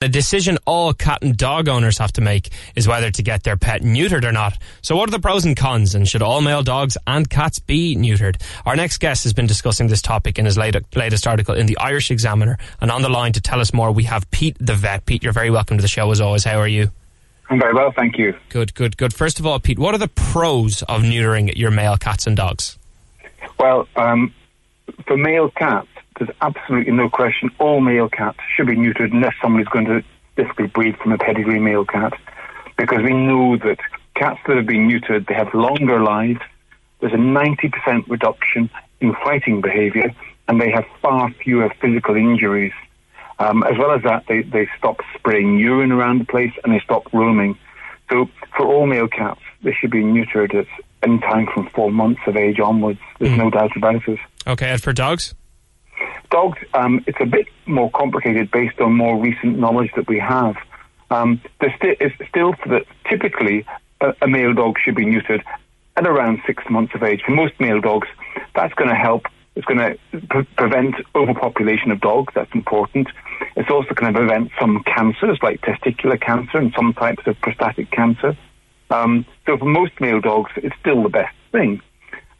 The 0.00 0.08
decision 0.08 0.56
all 0.64 0.94
cat 0.94 1.18
and 1.20 1.36
dog 1.36 1.68
owners 1.68 1.98
have 1.98 2.10
to 2.14 2.22
make 2.22 2.48
is 2.74 2.88
whether 2.88 3.10
to 3.10 3.22
get 3.22 3.42
their 3.42 3.58
pet 3.58 3.82
neutered 3.82 4.24
or 4.24 4.32
not. 4.32 4.56
So 4.80 4.96
what 4.96 5.10
are 5.10 5.12
the 5.12 5.20
pros 5.20 5.44
and 5.44 5.54
cons 5.54 5.94
and 5.94 6.08
should 6.08 6.22
all 6.22 6.40
male 6.40 6.62
dogs 6.62 6.96
and 7.06 7.28
cats 7.28 7.58
be 7.58 7.96
neutered? 7.96 8.40
Our 8.64 8.76
next 8.76 8.96
guest 8.96 9.24
has 9.24 9.34
been 9.34 9.46
discussing 9.46 9.88
this 9.88 10.00
topic 10.00 10.38
in 10.38 10.46
his 10.46 10.56
latest 10.56 11.26
article 11.26 11.54
in 11.54 11.66
the 11.66 11.76
Irish 11.76 12.10
Examiner 12.10 12.56
and 12.80 12.90
on 12.90 13.02
the 13.02 13.10
line 13.10 13.34
to 13.34 13.42
tell 13.42 13.60
us 13.60 13.74
more 13.74 13.92
we 13.92 14.04
have 14.04 14.30
Pete 14.30 14.56
the 14.58 14.72
vet. 14.72 15.04
Pete, 15.04 15.22
you're 15.22 15.34
very 15.34 15.50
welcome 15.50 15.76
to 15.76 15.82
the 15.82 15.88
show 15.88 16.10
as 16.10 16.22
always. 16.22 16.44
How 16.44 16.58
are 16.58 16.66
you? 16.66 16.90
I'm 17.50 17.60
very 17.60 17.74
well, 17.74 17.92
thank 17.92 18.16
you. 18.16 18.34
Good, 18.48 18.74
good, 18.74 18.96
good. 18.96 19.12
First 19.12 19.38
of 19.38 19.44
all, 19.44 19.60
Pete, 19.60 19.78
what 19.78 19.94
are 19.94 19.98
the 19.98 20.08
pros 20.08 20.82
of 20.84 21.02
neutering 21.02 21.54
your 21.58 21.70
male 21.70 21.98
cats 21.98 22.26
and 22.26 22.34
dogs? 22.34 22.78
Well, 23.58 23.86
um, 23.96 24.32
for 25.06 25.18
male 25.18 25.50
cats, 25.50 25.88
there's 26.20 26.36
absolutely 26.42 26.92
no 26.92 27.08
question 27.08 27.50
all 27.58 27.80
male 27.80 28.08
cats 28.08 28.38
should 28.54 28.66
be 28.66 28.76
neutered 28.76 29.12
unless 29.12 29.34
somebody's 29.42 29.68
going 29.68 29.86
to 29.86 30.04
specifically 30.32 30.66
breed 30.66 30.96
from 30.98 31.12
a 31.12 31.18
pedigree 31.18 31.58
male 31.58 31.84
cat. 31.84 32.12
Because 32.76 33.02
we 33.02 33.12
know 33.12 33.56
that 33.56 33.78
cats 34.14 34.38
that 34.46 34.56
have 34.56 34.66
been 34.66 34.88
neutered, 34.88 35.26
they 35.26 35.34
have 35.34 35.52
longer 35.54 36.02
lives. 36.02 36.40
There's 37.00 37.12
a 37.12 37.16
90% 37.16 38.08
reduction 38.08 38.70
in 39.00 39.14
fighting 39.24 39.60
behavior 39.60 40.14
and 40.46 40.60
they 40.60 40.70
have 40.70 40.84
far 41.00 41.30
fewer 41.42 41.72
physical 41.80 42.16
injuries. 42.16 42.72
Um, 43.38 43.62
as 43.62 43.78
well 43.78 43.92
as 43.92 44.02
that, 44.02 44.26
they, 44.28 44.42
they 44.42 44.68
stop 44.76 44.98
spraying 45.16 45.58
urine 45.58 45.92
around 45.92 46.20
the 46.20 46.26
place 46.26 46.52
and 46.62 46.74
they 46.74 46.80
stop 46.80 47.10
roaming. 47.14 47.58
So 48.10 48.28
for 48.56 48.66
all 48.66 48.86
male 48.86 49.08
cats, 49.08 49.40
they 49.62 49.72
should 49.72 49.90
be 49.90 50.02
neutered 50.02 50.54
at 50.54 50.66
any 51.02 51.18
time 51.20 51.46
from 51.46 51.70
four 51.70 51.90
months 51.90 52.20
of 52.26 52.36
age 52.36 52.60
onwards. 52.60 53.00
There's 53.18 53.32
mm. 53.32 53.38
no 53.38 53.50
doubt 53.50 53.74
about 53.76 54.06
it. 54.06 54.18
Okay, 54.46 54.68
and 54.68 54.82
for 54.82 54.92
dogs? 54.92 55.34
Dogs, 56.30 56.58
um, 56.74 57.04
it's 57.06 57.18
a 57.20 57.26
bit 57.26 57.48
more 57.66 57.90
complicated 57.90 58.50
based 58.50 58.80
on 58.80 58.96
more 58.96 59.20
recent 59.20 59.58
knowledge 59.58 59.90
that 59.96 60.08
we 60.08 60.18
have. 60.18 60.56
Um, 61.10 61.40
there's 61.60 61.72
still 62.28 62.54
that 62.66 62.84
typically 63.08 63.66
a, 64.00 64.14
a, 64.22 64.28
male 64.28 64.54
dog 64.54 64.76
should 64.78 64.94
be 64.94 65.04
neutered 65.04 65.42
at 65.96 66.06
around 66.06 66.40
six 66.46 66.62
months 66.70 66.94
of 66.94 67.02
age. 67.02 67.22
For 67.26 67.32
most 67.32 67.58
male 67.58 67.80
dogs, 67.80 68.06
that's 68.54 68.72
going 68.74 68.90
to 68.90 68.94
help. 68.94 69.26
It's 69.56 69.66
going 69.66 69.78
to 69.78 69.98
pre- 70.28 70.46
prevent 70.56 70.94
overpopulation 71.16 71.90
of 71.90 72.00
dogs. 72.00 72.32
That's 72.34 72.54
important. 72.54 73.08
It's 73.56 73.70
also 73.70 73.92
going 73.94 74.12
to 74.12 74.18
prevent 74.18 74.52
some 74.60 74.84
cancers 74.84 75.38
like 75.42 75.60
testicular 75.62 76.20
cancer 76.20 76.58
and 76.58 76.72
some 76.76 76.94
types 76.94 77.26
of 77.26 77.40
prostatic 77.40 77.90
cancer. 77.90 78.36
Um, 78.90 79.26
so 79.46 79.58
for 79.58 79.64
most 79.64 80.00
male 80.00 80.20
dogs, 80.20 80.52
it's 80.56 80.76
still 80.78 81.02
the 81.02 81.08
best 81.08 81.34
thing. 81.50 81.82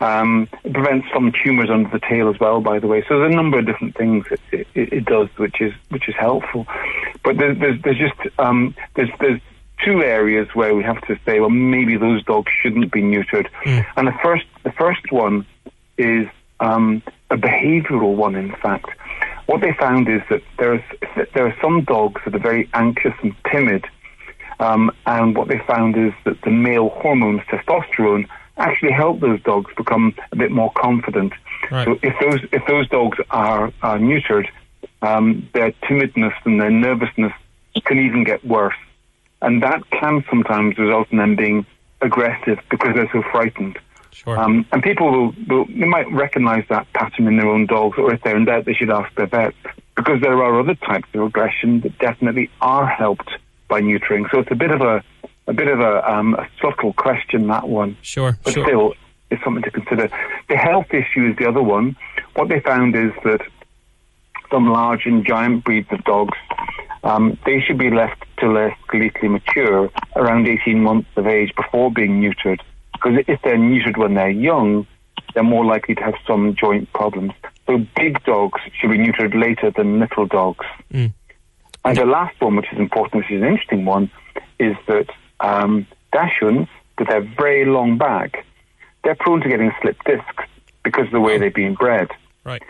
Um, 0.00 0.48
it 0.62 0.72
prevents 0.72 1.08
some 1.12 1.32
tumours 1.32 1.70
under 1.70 1.90
the 1.90 1.98
tail 1.98 2.28
as 2.28 2.38
well, 2.38 2.60
by 2.60 2.78
the 2.78 2.86
way. 2.86 3.02
So 3.08 3.18
there's 3.18 3.32
a 3.32 3.36
number 3.36 3.58
of 3.58 3.66
different 3.66 3.96
things 3.96 4.26
it, 4.30 4.66
it, 4.74 4.92
it 4.92 5.04
does, 5.04 5.28
which 5.36 5.60
is 5.60 5.72
which 5.88 6.08
is 6.08 6.14
helpful. 6.14 6.66
But 7.24 7.38
there's 7.38 7.58
there's, 7.58 7.82
there's 7.82 7.98
just 7.98 8.38
um, 8.38 8.74
there's 8.94 9.10
there's 9.18 9.40
two 9.84 10.02
areas 10.02 10.48
where 10.54 10.74
we 10.74 10.82
have 10.82 11.00
to 11.06 11.18
say, 11.24 11.40
well, 11.40 11.50
maybe 11.50 11.96
those 11.96 12.22
dogs 12.24 12.50
shouldn't 12.62 12.92
be 12.92 13.00
neutered. 13.00 13.48
Mm. 13.64 13.86
And 13.96 14.06
the 14.06 14.14
first 14.22 14.44
the 14.62 14.72
first 14.72 15.10
one 15.10 15.44
is 15.96 16.28
um, 16.60 17.02
a 17.30 17.36
behavioural 17.36 18.14
one. 18.14 18.36
In 18.36 18.54
fact, 18.56 18.90
what 19.46 19.60
they 19.60 19.72
found 19.80 20.08
is 20.08 20.22
that 20.30 20.42
there 20.58 20.74
is 20.74 20.82
there 21.34 21.46
are 21.46 21.56
some 21.60 21.82
dogs 21.82 22.20
that 22.24 22.34
are 22.34 22.40
very 22.40 22.68
anxious 22.74 23.14
and 23.22 23.34
timid. 23.50 23.84
Um, 24.60 24.90
and 25.06 25.36
what 25.36 25.46
they 25.46 25.60
found 25.68 25.96
is 25.96 26.12
that 26.24 26.40
the 26.42 26.50
male 26.50 26.88
hormones, 26.88 27.42
testosterone, 27.42 28.28
actually 28.58 28.92
help 28.92 29.20
those 29.20 29.40
dogs 29.42 29.70
become 29.76 30.14
a 30.32 30.36
bit 30.36 30.50
more 30.50 30.72
confident. 30.72 31.32
Right. 31.70 31.86
So 31.86 31.98
if 32.02 32.14
those 32.20 32.40
if 32.52 32.66
those 32.66 32.88
dogs 32.88 33.18
are, 33.30 33.72
are 33.82 33.98
neutered, 33.98 34.48
um, 35.02 35.48
their 35.54 35.72
timidness 35.84 36.34
and 36.44 36.60
their 36.60 36.70
nervousness 36.70 37.32
can 37.84 37.98
even 37.98 38.24
get 38.24 38.44
worse, 38.44 38.76
and 39.40 39.62
that 39.62 39.88
can 39.90 40.24
sometimes 40.28 40.78
result 40.78 41.08
in 41.10 41.18
them 41.18 41.36
being 41.36 41.66
aggressive 42.00 42.58
because 42.70 42.94
they're 42.94 43.10
so 43.12 43.22
frightened. 43.30 43.78
Sure. 44.10 44.38
Um, 44.38 44.66
and 44.72 44.82
people 44.82 45.10
will, 45.10 45.34
will 45.48 45.64
they 45.66 45.86
might 45.86 46.10
recognise 46.10 46.64
that 46.70 46.92
pattern 46.92 47.28
in 47.28 47.36
their 47.36 47.48
own 47.48 47.66
dogs, 47.66 47.98
or 47.98 48.12
if 48.12 48.22
they're 48.22 48.36
in 48.36 48.46
doubt, 48.46 48.64
they 48.64 48.74
should 48.74 48.90
ask 48.90 49.14
their 49.14 49.26
vet 49.26 49.54
because 49.94 50.20
there 50.20 50.42
are 50.42 50.60
other 50.60 50.74
types 50.74 51.08
of 51.14 51.22
aggression 51.22 51.80
that 51.80 51.98
definitely 51.98 52.50
are 52.60 52.86
helped 52.86 53.30
by 53.68 53.80
neutering. 53.80 54.30
So 54.30 54.40
it's 54.40 54.50
a 54.50 54.56
bit 54.56 54.70
of 54.70 54.80
a 54.80 55.04
a 55.48 55.54
bit 55.54 55.68
of 55.68 55.80
a, 55.80 56.08
um, 56.08 56.34
a 56.34 56.46
subtle 56.60 56.92
question, 56.92 57.48
that 57.48 57.68
one. 57.68 57.96
Sure, 58.02 58.38
but 58.44 58.52
sure. 58.52 58.64
still, 58.64 58.94
it's 59.30 59.42
something 59.42 59.62
to 59.62 59.70
consider. 59.70 60.08
The 60.48 60.56
health 60.56 60.86
issue 60.90 61.30
is 61.30 61.36
the 61.36 61.48
other 61.48 61.62
one. 61.62 61.96
What 62.34 62.48
they 62.48 62.60
found 62.60 62.94
is 62.94 63.12
that 63.24 63.40
some 64.50 64.68
large 64.68 65.06
and 65.06 65.26
giant 65.26 65.64
breeds 65.64 65.88
of 65.90 66.04
dogs, 66.04 66.36
um, 67.02 67.38
they 67.46 67.60
should 67.60 67.78
be 67.78 67.90
left 67.90 68.24
till 68.38 68.54
they're 68.54 68.76
skeletally 68.86 69.30
mature, 69.30 69.90
around 70.16 70.46
18 70.46 70.82
months 70.82 71.08
of 71.16 71.26
age, 71.26 71.52
before 71.56 71.90
being 71.90 72.20
neutered. 72.20 72.60
Because 72.92 73.18
if 73.26 73.40
they're 73.42 73.56
neutered 73.56 73.96
when 73.96 74.14
they're 74.14 74.30
young, 74.30 74.86
they're 75.34 75.42
more 75.42 75.64
likely 75.64 75.94
to 75.94 76.02
have 76.02 76.14
some 76.26 76.54
joint 76.54 76.92
problems. 76.92 77.32
So 77.66 77.78
big 77.96 78.22
dogs 78.24 78.60
should 78.78 78.90
be 78.90 78.98
neutered 78.98 79.38
later 79.38 79.70
than 79.70 80.00
little 80.00 80.26
dogs. 80.26 80.64
Mm. 80.92 81.12
And 81.84 81.96
the 81.96 82.06
last 82.06 82.40
one, 82.40 82.56
which 82.56 82.72
is 82.72 82.78
important, 82.78 83.22
which 83.22 83.30
is 83.30 83.42
an 83.42 83.48
interesting 83.48 83.84
one, 83.84 84.10
is 84.58 84.76
that 84.88 85.06
um, 85.40 85.86
dachshunds, 86.12 86.68
with 86.98 87.08
their 87.08 87.20
very 87.20 87.64
long 87.64 87.98
back, 87.98 88.44
they're 89.04 89.14
prone 89.14 89.40
to 89.40 89.48
getting 89.48 89.72
slip 89.80 89.96
discs 90.04 90.44
because 90.82 91.06
of 91.06 91.12
the 91.12 91.20
way 91.20 91.38
they've 91.38 91.54
been 91.54 91.74
bred. 91.74 92.08
Right. 92.44 92.62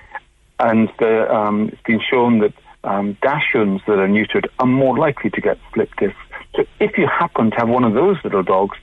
And 0.60 0.90
the, 0.98 1.32
um, 1.34 1.70
it's 1.72 1.82
been 1.82 2.00
shown 2.00 2.40
that 2.40 2.52
um, 2.84 3.16
dachshunds 3.22 3.84
that 3.86 3.98
are 3.98 4.08
neutered 4.08 4.46
are 4.58 4.66
more 4.66 4.96
likely 4.96 5.30
to 5.30 5.40
get 5.40 5.58
slip 5.72 5.94
discs. 5.96 6.16
So 6.56 6.64
if 6.80 6.98
you 6.98 7.06
happen 7.06 7.50
to 7.50 7.56
have 7.56 7.68
one 7.68 7.84
of 7.84 7.94
those 7.94 8.16
little 8.24 8.42
dogs, 8.42 8.76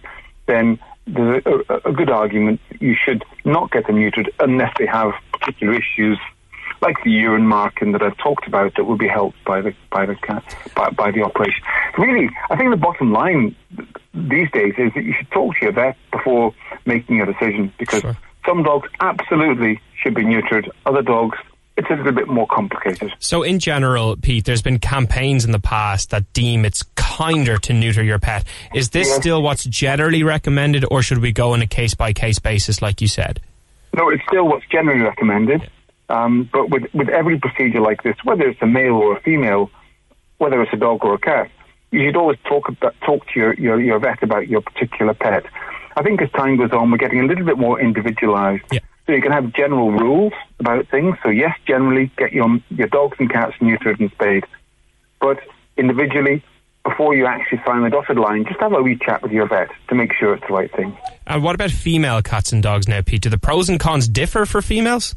then 0.47 0.79
there's 1.07 1.43
a, 1.45 1.81
a, 1.85 1.91
good 1.91 2.09
argument 2.09 2.59
you 2.79 2.95
should 2.95 3.23
not 3.43 3.71
get 3.71 3.85
them 3.87 3.97
neutered 3.97 4.29
unless 4.39 4.73
they 4.79 4.87
have 4.87 5.13
particular 5.33 5.73
issues 5.73 6.17
like 6.85 7.03
the 7.03 7.09
urine 7.09 7.47
marking 7.47 7.91
that 7.93 8.03
I've 8.03 8.17
talked 8.17 8.47
about 8.47 8.75
that 8.75 8.83
will 8.83 8.97
be 8.97 9.07
helped 9.07 9.43
by 9.43 9.61
the 9.61 9.73
by 9.91 10.05
the 10.05 10.15
by, 10.75 10.89
by 10.91 11.11
the 11.11 11.23
operation. 11.23 11.63
Really, 11.97 12.29
I 12.49 12.55
think 12.55 12.69
the 12.69 12.77
bottom 12.77 13.11
line 13.11 13.55
these 14.13 14.49
days 14.51 14.73
is 14.77 14.93
that 14.93 15.03
you 15.03 15.13
should 15.13 15.29
talk 15.31 15.55
to 15.55 15.65
your 15.65 15.71
vet 15.71 15.97
before 16.11 16.53
making 16.85 17.21
a 17.21 17.25
decision 17.25 17.73
because 17.79 18.01
sure. 18.01 18.17
some 18.45 18.63
dogs 18.63 18.87
absolutely 18.99 19.81
should 20.01 20.13
be 20.13 20.23
neutered, 20.23 20.69
other 20.85 21.01
dogs 21.01 21.37
it's 21.77 21.89
a 21.89 21.95
little 21.95 22.13
bit 22.13 22.29
more 22.29 22.47
complicated. 22.47 23.11
So, 23.19 23.43
in 23.43 23.59
general, 23.59 24.15
Pete, 24.15 24.45
there's 24.45 24.61
been 24.61 24.79
campaigns 24.79 25.43
in 25.43 25.51
the 25.51 25.59
past 25.59 26.11
that 26.11 26.31
deem 26.31 26.63
it's 26.63 26.83
kinder 26.95 27.57
to 27.57 27.73
neuter 27.73 28.01
your 28.01 28.19
pet. 28.19 28.45
Is 28.73 28.91
this 28.91 29.13
still 29.13 29.41
what's 29.41 29.65
generally 29.65 30.23
recommended, 30.23 30.85
or 30.89 31.01
should 31.01 31.17
we 31.17 31.33
go 31.33 31.51
on 31.51 31.61
a 31.61 31.67
case 31.67 31.93
by 31.93 32.13
case 32.13 32.39
basis, 32.39 32.81
like 32.81 33.01
you 33.01 33.09
said? 33.09 33.41
No, 33.93 34.09
it's 34.09 34.23
still 34.27 34.47
what's 34.47 34.65
generally 34.67 35.01
recommended. 35.01 35.69
Um, 36.09 36.49
but 36.51 36.69
with, 36.69 36.83
with 36.93 37.09
every 37.09 37.39
procedure 37.39 37.81
like 37.81 38.03
this, 38.03 38.15
whether 38.23 38.47
it's 38.47 38.61
a 38.61 38.67
male 38.67 38.95
or 38.95 39.17
a 39.17 39.21
female, 39.21 39.71
whether 40.37 40.61
it's 40.61 40.73
a 40.73 40.77
dog 40.77 41.03
or 41.03 41.15
a 41.15 41.19
cat, 41.19 41.49
you 41.91 42.05
should 42.05 42.15
always 42.15 42.37
talk 42.47 42.69
about, 42.69 42.93
talk 43.05 43.25
to 43.27 43.39
your, 43.39 43.53
your, 43.55 43.81
your 43.81 43.99
vet 43.99 44.21
about 44.21 44.47
your 44.47 44.61
particular 44.61 45.13
pet. 45.13 45.45
I 45.95 46.03
think 46.03 46.21
as 46.21 46.29
time 46.31 46.57
goes 46.57 46.71
on, 46.71 46.91
we're 46.91 46.97
getting 46.97 47.21
a 47.21 47.25
little 47.25 47.45
bit 47.45 47.57
more 47.57 47.79
individualized. 47.79 48.63
Yeah. 48.71 48.79
So 49.05 49.13
you 49.13 49.21
can 49.21 49.31
have 49.31 49.53
general 49.53 49.91
rules 49.91 50.33
about 50.59 50.87
things. 50.89 51.15
So 51.23 51.29
yes, 51.29 51.55
generally 51.67 52.11
get 52.17 52.33
your 52.33 52.57
your 52.69 52.87
dogs 52.87 53.17
and 53.19 53.31
cats 53.31 53.53
neutered 53.61 53.99
and 53.99 54.11
spayed, 54.11 54.45
but 55.21 55.39
individually, 55.77 56.43
before 56.83 57.15
you 57.15 57.27
actually 57.27 57.61
sign 57.65 57.83
the 57.83 57.89
dotted 57.89 58.17
line, 58.17 58.45
just 58.45 58.59
have 58.59 58.73
a 58.73 58.81
wee 58.81 58.97
chat 59.03 59.21
with 59.21 59.31
your 59.31 59.47
vet 59.47 59.69
to 59.89 59.95
make 59.95 60.11
sure 60.13 60.33
it's 60.33 60.45
the 60.47 60.53
right 60.53 60.73
thing. 60.75 60.97
And 61.27 61.43
what 61.43 61.55
about 61.55 61.71
female 61.71 62.21
cats 62.21 62.51
and 62.51 62.61
dogs 62.63 62.87
now, 62.87 63.01
Pete? 63.01 63.21
Do 63.21 63.29
the 63.29 63.37
pros 63.37 63.69
and 63.69 63.79
cons 63.79 64.07
differ 64.07 64.45
for 64.45 64.61
females? 64.61 65.15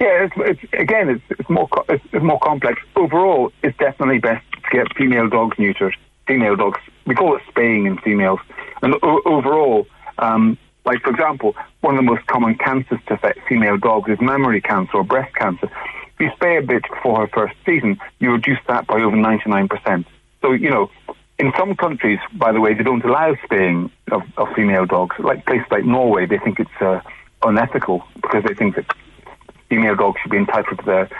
Yeah, 0.00 0.26
it's, 0.26 0.34
it's 0.36 0.72
again, 0.74 1.08
it's, 1.08 1.24
it's 1.30 1.48
more 1.50 1.68
it's, 1.88 2.04
it's, 2.12 2.24
more 2.24 2.38
complex. 2.38 2.80
Overall, 2.94 3.52
it's 3.62 3.76
definitely 3.78 4.18
best 4.18 4.44
to 4.52 4.76
get 4.76 4.96
female 4.96 5.28
dogs 5.28 5.56
neutered. 5.56 5.92
Female 6.26 6.56
dogs, 6.56 6.78
we 7.06 7.14
call 7.14 7.36
it 7.36 7.42
spaying 7.48 7.86
in 7.86 7.98
females, 7.98 8.38
and 8.82 8.94
o- 9.02 9.22
overall, 9.24 9.86
um, 10.18 10.56
like 10.84 11.02
for 11.02 11.10
example, 11.10 11.56
one 11.80 11.94
of 11.94 11.98
the 11.98 12.10
most 12.10 12.26
common 12.26 12.54
cancers 12.56 13.00
to 13.08 13.14
affect 13.14 13.40
female 13.48 13.76
dogs 13.76 14.10
is 14.10 14.20
mammary 14.20 14.60
cancer 14.60 14.98
or 14.98 15.04
breast 15.04 15.34
cancer. 15.34 15.66
If 15.66 16.20
you 16.20 16.30
spay 16.30 16.58
a 16.58 16.62
bitch 16.62 16.88
before 16.88 17.20
her 17.20 17.28
first 17.28 17.54
season, 17.64 17.98
you 18.20 18.30
reduce 18.30 18.58
that 18.68 18.86
by 18.86 19.00
over 19.00 19.16
ninety 19.16 19.50
nine 19.50 19.68
percent. 19.68 20.06
So 20.42 20.52
you 20.52 20.70
know, 20.70 20.90
in 21.38 21.52
some 21.58 21.74
countries, 21.74 22.20
by 22.34 22.52
the 22.52 22.60
way, 22.60 22.74
they 22.74 22.84
don't 22.84 23.04
allow 23.04 23.34
spaying 23.44 23.90
of, 24.12 24.22
of 24.36 24.48
female 24.54 24.86
dogs. 24.86 25.16
Like 25.18 25.46
places 25.46 25.66
like 25.70 25.84
Norway, 25.84 26.26
they 26.26 26.38
think 26.38 26.60
it's 26.60 26.70
uh, 26.80 27.00
unethical 27.42 28.04
because 28.16 28.44
they 28.44 28.54
think 28.54 28.76
that 28.76 28.84
female 29.68 29.96
dogs 29.96 30.20
should 30.22 30.30
be 30.30 30.38
entitled 30.38 30.78
to 30.78 30.84
their 30.84 31.10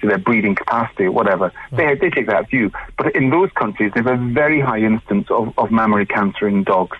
to 0.00 0.06
their 0.06 0.18
breeding 0.18 0.54
capacity 0.54 1.04
or 1.04 1.12
whatever. 1.12 1.52
Right. 1.72 1.98
They, 1.98 2.08
they 2.08 2.14
take 2.14 2.26
that 2.26 2.48
view. 2.50 2.70
But 2.96 3.14
in 3.16 3.30
those 3.30 3.50
countries, 3.52 3.92
they 3.94 4.00
have 4.00 4.20
a 4.20 4.32
very 4.32 4.60
high 4.60 4.78
instance 4.78 5.26
of, 5.30 5.52
of 5.58 5.70
mammary 5.70 6.06
cancer 6.06 6.46
in 6.46 6.62
dogs. 6.64 6.96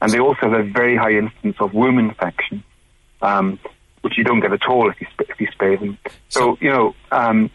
And 0.00 0.10
they 0.10 0.18
also 0.18 0.50
have 0.50 0.52
a 0.52 0.62
very 0.62 0.96
high 0.96 1.12
instance 1.12 1.56
of 1.60 1.74
womb 1.74 1.98
infection, 1.98 2.64
um, 3.22 3.58
which 4.00 4.16
you 4.16 4.24
don't 4.24 4.40
get 4.40 4.52
at 4.52 4.66
all 4.66 4.90
if 4.90 5.00
you, 5.00 5.06
if 5.28 5.40
you 5.40 5.48
spay 5.48 5.78
them. 5.78 5.98
So, 6.28 6.56
you 6.60 6.70
know, 6.70 6.94
um, 7.12 7.50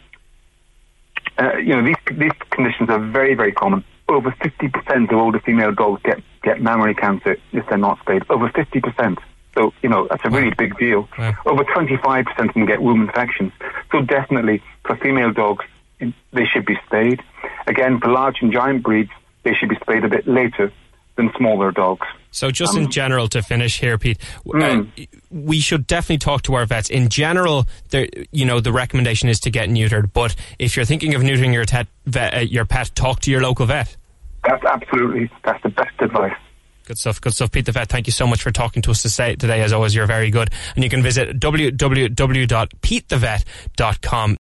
uh, 1.38 1.56
you 1.56 1.74
know, 1.74 1.84
these 1.84 1.96
these 2.12 2.32
conditions 2.50 2.88
are 2.88 2.98
very 2.98 3.34
very 3.34 3.52
common. 3.52 3.84
Over 4.08 4.30
50% 4.30 5.12
of 5.12 5.18
older 5.18 5.40
female 5.40 5.72
dogs 5.72 6.00
get 6.02 6.22
get 6.42 6.62
mammary 6.62 6.94
cancer 6.94 7.36
if 7.52 7.66
they're 7.68 7.78
not 7.78 7.98
spayed. 8.00 8.22
Over 8.30 8.48
50%. 8.48 9.18
So, 9.56 9.72
you 9.82 9.88
know, 9.88 10.06
that's 10.08 10.22
a 10.24 10.30
really 10.30 10.52
big 10.56 10.76
deal. 10.78 11.08
Wow. 11.18 11.34
Over 11.46 11.64
25% 11.64 12.48
of 12.48 12.54
them 12.54 12.66
get 12.66 12.82
womb 12.82 13.02
infections. 13.02 13.52
So 13.90 14.02
definitely, 14.02 14.62
for 14.84 14.96
female 14.96 15.32
dogs, 15.32 15.64
they 15.98 16.44
should 16.44 16.66
be 16.66 16.76
spayed. 16.86 17.22
Again, 17.66 17.98
for 17.98 18.08
large 18.10 18.36
and 18.42 18.52
giant 18.52 18.82
breeds, 18.82 19.10
they 19.44 19.54
should 19.54 19.70
be 19.70 19.76
spayed 19.76 20.04
a 20.04 20.08
bit 20.08 20.28
later 20.28 20.70
than 21.16 21.32
smaller 21.38 21.72
dogs. 21.72 22.06
So, 22.30 22.50
just 22.50 22.76
in 22.76 22.90
general, 22.90 23.28
to 23.28 23.40
finish 23.40 23.80
here, 23.80 23.96
Pete, 23.96 24.18
uh, 24.46 24.50
Mm. 24.50 25.08
we 25.30 25.58
should 25.60 25.86
definitely 25.86 26.18
talk 26.18 26.42
to 26.42 26.54
our 26.54 26.66
vets. 26.66 26.90
In 26.90 27.08
general, 27.08 27.66
there, 27.88 28.06
you 28.30 28.44
know, 28.44 28.60
the 28.60 28.72
recommendation 28.72 29.30
is 29.30 29.40
to 29.40 29.50
get 29.50 29.70
neutered. 29.70 30.12
But 30.12 30.36
if 30.58 30.76
you're 30.76 30.84
thinking 30.84 31.14
of 31.14 31.22
neutering 31.22 31.54
your, 31.54 31.64
tet, 31.64 31.86
vet, 32.04 32.34
uh, 32.34 32.40
your 32.40 32.66
pet, 32.66 32.90
talk 32.94 33.20
to 33.20 33.30
your 33.30 33.40
local 33.40 33.64
vet. 33.64 33.96
That's 34.44 34.62
absolutely, 34.66 35.30
that's 35.42 35.62
the 35.62 35.70
best 35.70 35.94
advice. 36.00 36.36
Good 36.86 36.98
stuff, 36.98 37.20
good 37.20 37.34
stuff. 37.34 37.50
Pete 37.50 37.66
the 37.66 37.72
Vet, 37.72 37.88
thank 37.88 38.06
you 38.06 38.12
so 38.12 38.28
much 38.28 38.42
for 38.42 38.52
talking 38.52 38.80
to 38.82 38.92
us 38.92 39.02
today. 39.02 39.60
as 39.60 39.72
always, 39.72 39.92
you're 39.92 40.06
very 40.06 40.30
good. 40.30 40.50
And 40.76 40.84
you 40.84 40.90
can 40.90 41.02
visit 41.02 41.40
www.petethevet.com 41.40 44.34